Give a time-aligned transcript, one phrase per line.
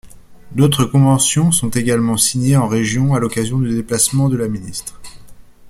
[0.53, 4.99] D’autres conventions sont également signées en régions à l’occasion de déplacements de la ministre.